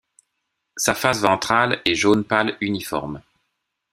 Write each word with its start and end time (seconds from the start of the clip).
Sa 0.77 0.95
face 0.95 1.19
ventrale 1.19 1.79
est 1.85 1.93
jaune 1.93 2.23
pâle 2.23 2.57
uniforme. 2.59 3.21